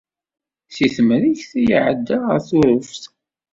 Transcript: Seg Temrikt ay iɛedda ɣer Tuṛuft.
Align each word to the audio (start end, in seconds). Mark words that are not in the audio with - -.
Seg 0.75 0.91
Temrikt 0.95 1.51
ay 1.59 1.67
iɛedda 1.75 2.17
ɣer 2.27 2.39
Tuṛuft. 2.47 3.01